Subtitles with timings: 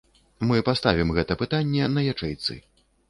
[0.51, 2.59] Мы паставім гэта пытанне на ячэйцы.